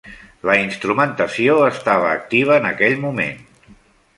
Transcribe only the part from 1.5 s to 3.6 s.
estava activa en aquell moment.